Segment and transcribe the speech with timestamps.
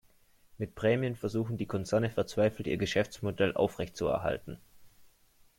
[0.57, 4.57] Mit Prämien versuchen die Konzerne verzweifelt, ihr Geschäftsmodell aufrechtzuerhalten.